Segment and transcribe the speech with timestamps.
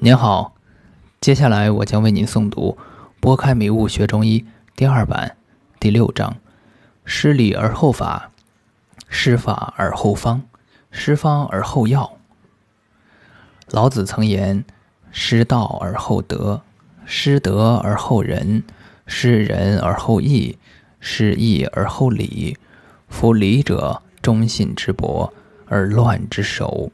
[0.00, 0.54] 您好，
[1.20, 2.78] 接下来我将为您诵读
[3.18, 4.40] 《拨开迷雾学中医》
[4.76, 5.36] 第二版
[5.80, 6.36] 第六章：
[7.04, 8.30] 施礼而后法，
[9.08, 10.42] 施法而后方，
[10.92, 12.16] 施方而后药。
[13.70, 14.64] 老子曾言
[15.10, 16.62] ：“失道而后德，
[17.04, 18.62] 失德而后仁，
[19.04, 20.56] 失仁而后义，
[21.00, 22.56] 失义而后礼。
[23.08, 25.34] 夫礼者，忠信之薄
[25.66, 26.92] 而乱之首。”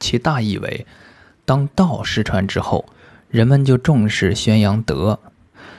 [0.00, 0.86] 其大意为。
[1.50, 2.84] 当道失传之后，
[3.28, 5.18] 人们就重视宣扬德；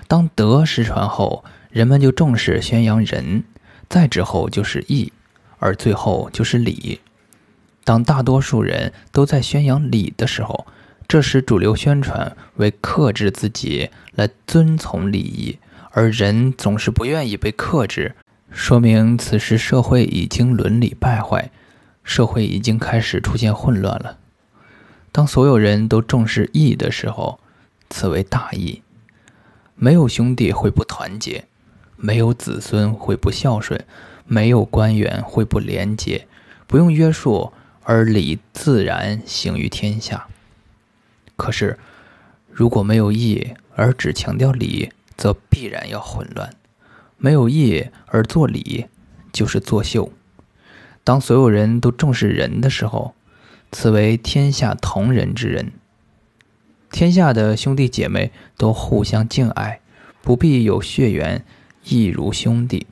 [0.06, 3.44] 当德失传后，人们就重视宣扬仁；
[3.88, 5.14] 再之后就是义，
[5.60, 7.00] 而最后就是礼。
[7.86, 10.68] 当大多数人都在宣扬礼的时候，
[11.08, 15.58] 这时主流宣传为克制自己来遵从礼仪，
[15.92, 18.14] 而人总是不愿意被克制，
[18.52, 21.50] 说明此时社会已经伦理败坏，
[22.04, 24.18] 社会已经开始出现混乱了。
[25.12, 27.40] 当所有人都重视义的时候，
[27.90, 28.82] 此为大义。
[29.76, 31.46] 没有兄弟会不团结，
[31.98, 33.84] 没有子孙会不孝顺，
[34.26, 36.28] 没有官员会不廉洁。
[36.68, 37.52] 不用约束，
[37.84, 40.28] 而礼自然行于天下。
[41.36, 41.78] 可是，
[42.50, 46.54] 如果没有义而只强调礼，则必然要混乱。
[47.18, 48.86] 没有义而做礼，
[49.34, 50.14] 就是作秀。
[51.04, 53.14] 当所有人都重视仁的时候，
[53.72, 55.72] 此为天下同仁之人。
[56.92, 59.80] 天下的兄弟姐妹都互相敬爱，
[60.22, 61.46] 不必有血缘，
[61.86, 62.86] 亦如兄弟。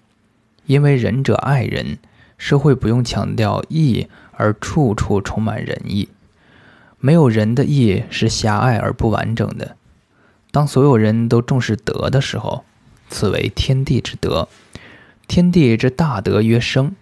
[0.66, 1.98] 因为仁者爱人，
[2.38, 6.08] 社会不用强调义，而处处充满仁义。
[7.00, 9.76] 没有仁的义是狭隘而不完整的。
[10.52, 12.64] 当所有人都重视德的时候，
[13.10, 14.48] 此为天地之德。
[15.28, 16.96] 天地之大德曰生，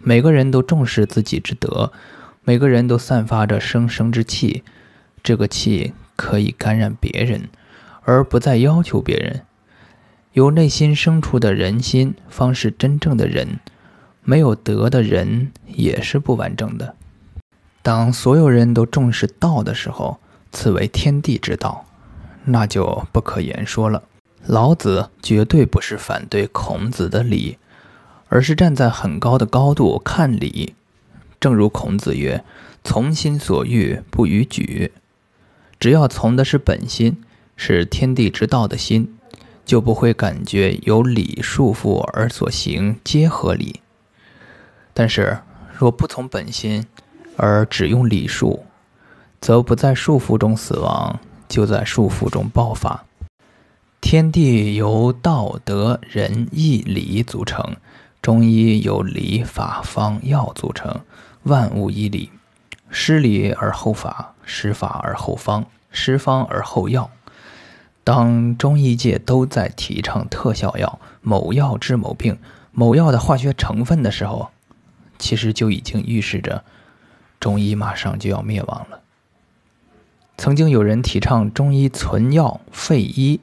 [0.00, 1.92] 每个人都重视自己之德。
[2.44, 4.64] 每个人都散发着生生之气，
[5.22, 7.48] 这个气可以感染别人，
[8.02, 9.42] 而不再要求别人。
[10.32, 13.60] 由内心生出的人心，方是真正的人。
[14.24, 16.94] 没有德的人也是不完整的。
[17.82, 20.18] 当所有人都重视道的时候，
[20.52, 21.84] 此为天地之道，
[22.44, 24.02] 那就不可言说了。
[24.46, 27.58] 老子绝对不是反对孔子的礼，
[28.28, 30.74] 而是站在很高的高度看礼。
[31.42, 32.44] 正如孔子曰
[32.84, 34.92] ：“从心所欲不逾矩。”
[35.80, 37.16] 只要从的是本心，
[37.56, 39.12] 是天地之道的心，
[39.64, 43.80] 就不会感觉有理束缚而所行皆合理。
[44.94, 45.40] 但是
[45.76, 46.86] 若不从本心，
[47.36, 48.64] 而只用礼数，
[49.40, 53.04] 则不在束缚中死亡，就在束缚中爆发。
[54.00, 57.74] 天地由道德仁义礼组成，
[58.20, 61.00] 中医由礼法方药组成。
[61.44, 62.30] 万物依礼，
[62.90, 67.10] 施礼而后法，施法而后方，施方而后药。
[68.04, 72.38] 当中医界都在提倡特效药，某药治某病，
[72.72, 74.50] 某药的化学成分的时候，
[75.18, 76.64] 其实就已经预示着
[77.38, 79.00] 中医马上就要灭亡了。
[80.36, 83.40] 曾经有人提倡中医存药废医，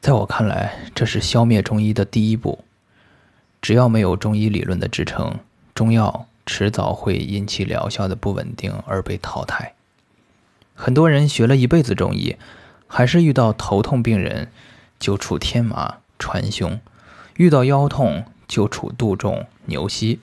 [0.00, 2.64] 在我看来，这是消灭中医的第一步。
[3.60, 5.38] 只要没有中医理论的支撑，
[5.74, 6.26] 中药。
[6.46, 9.74] 迟早会因其疗效的不稳定而被淘汰。
[10.74, 12.36] 很多人学了一辈子中医，
[12.86, 14.50] 还是遇到头痛病人
[14.98, 16.78] 就处天麻川芎，
[17.36, 20.20] 遇到腰痛就处杜仲牛膝，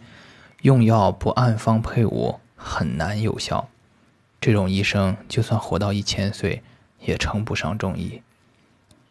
[0.61, 3.67] 用药不按方配伍，很难有效。
[4.39, 6.63] 这种医生就算活到一千岁，
[7.01, 8.21] 也称不上中医。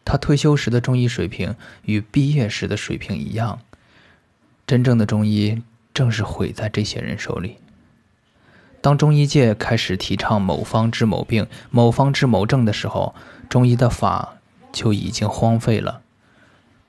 [0.05, 3.59] 他退休时的中医水平与毕业时的水平一样。
[4.65, 5.61] 真正的中医。
[5.93, 7.57] 正是毁在这些人手里。
[8.81, 13.15] 当中医界开始提倡某方治某病、某方治某症的时候，
[13.47, 14.35] 中医的法
[14.73, 16.01] 就已经荒废了。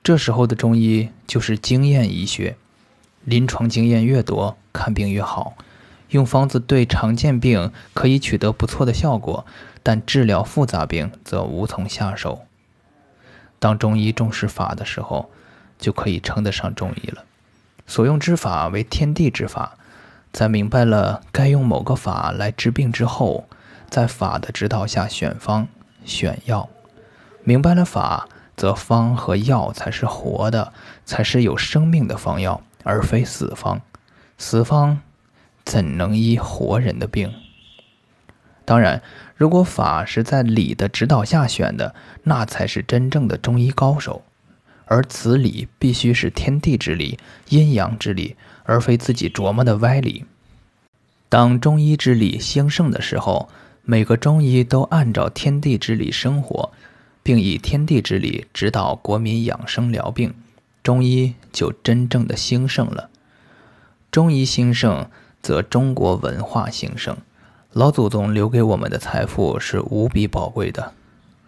[0.03, 2.57] 这时候的中医就是经验医学，
[3.23, 5.55] 临床经验越多，看病越好。
[6.09, 9.45] 用方子对常见病可以取得不错的效果，
[9.81, 12.45] 但治疗复杂病则无从下手。
[13.57, 15.31] 当中医重视法的时候，
[15.79, 17.23] 就可以称得上中医了。
[17.87, 19.77] 所用之法为天地之法，
[20.31, 23.47] 在明白了该用某个法来治病之后，
[23.89, 25.67] 在法的指导下选方
[26.03, 26.69] 选药。
[27.43, 28.27] 明白了法，
[28.57, 30.73] 则方和药才是活的，
[31.05, 33.79] 才是有生命的方药，而非死方。
[34.37, 34.99] 死方
[35.63, 37.33] 怎能医活人的病？
[38.65, 39.03] 当然，
[39.35, 41.93] 如果法是在理的指导下选的，
[42.23, 44.23] 那才是真正的中医高手。
[44.85, 47.17] 而此理必须是天地之理、
[47.49, 50.25] 阴阳之理，而非自己琢磨的歪理。
[51.27, 53.49] 当中医之理兴盛的时候，
[53.83, 56.71] 每个中医都按照天地之理生活，
[57.23, 60.33] 并以天地之理指导国民养生疗病，
[60.83, 63.09] 中医就真正的兴盛了。
[64.11, 65.09] 中医兴盛，
[65.41, 67.17] 则中国文化兴盛。
[67.73, 70.93] 老祖宗留给我们的财富是无比宝贵的。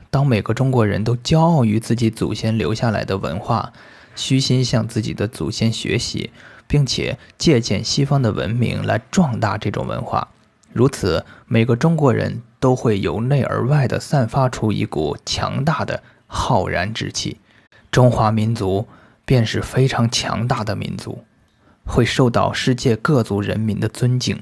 [0.10, 3.72] 当每个中国人都骄傲于自己祖先留下来的文化，
[4.16, 6.32] 虚心向自己的祖先学习，
[6.68, 10.28] 并且借鉴西方的文明来壮大这种文化，
[10.74, 17.40] 如此，每个中国人都会由内而外的散发出一股强大的浩然之气，
[17.92, 18.88] 中华民族
[19.26, 21.24] 便是非常强大的民族，
[21.86, 24.42] 会受到世界各族人民的尊敬。